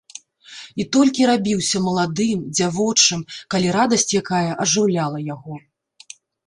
[0.83, 3.19] І толькі рабіўся маладым, дзявочым,
[3.55, 5.55] калі радасць якая ажыўляла яго.